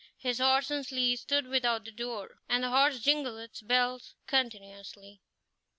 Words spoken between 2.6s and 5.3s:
the horse jingled its bells continually.